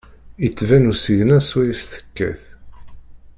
Ittban 0.45 0.89
usigna 0.91 1.37
syawes 1.47 1.81
tekkat. 1.91 2.41